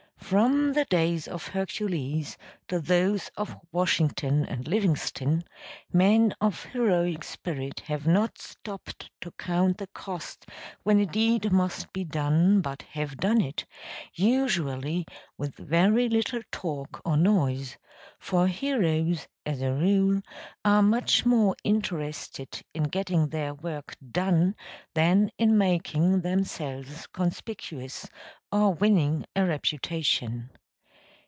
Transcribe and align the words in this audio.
From 0.31 0.71
the 0.71 0.85
days 0.85 1.27
of 1.27 1.47
Hercules 1.47 2.37
to 2.69 2.79
those 2.79 3.27
of 3.35 3.57
Washington 3.73 4.45
and 4.45 4.65
Livingston, 4.65 5.43
men 5.91 6.33
of 6.39 6.63
heroic 6.63 7.25
spirit 7.25 7.81
have 7.81 8.07
not 8.07 8.37
stopped 8.37 9.09
to 9.19 9.31
count 9.31 9.77
the 9.77 9.87
cost 9.87 10.45
when 10.83 10.99
a 11.01 11.05
deed 11.05 11.51
must 11.51 11.91
be 11.91 12.05
done 12.05 12.61
but 12.61 12.83
have 12.93 13.17
done 13.17 13.41
it, 13.41 13.65
usually 14.13 15.05
with 15.37 15.53
very 15.55 16.07
little 16.07 16.41
talk 16.49 17.01
or 17.03 17.17
noise; 17.17 17.77
for 18.17 18.47
heroes, 18.47 19.27
as 19.45 19.61
a 19.61 19.73
rule, 19.73 20.21
are 20.65 20.81
much 20.81 21.23
more 21.25 21.55
interested 21.63 22.63
in 22.73 22.83
getting 22.83 23.27
their 23.29 23.53
work 23.53 23.95
done 24.11 24.55
than 24.95 25.29
in 25.37 25.55
making 25.55 26.21
themselves 26.21 27.05
conspicuous 27.07 28.07
or 28.51 28.73
winning 28.73 29.23
a 29.35 29.45
reputation. 29.45 30.49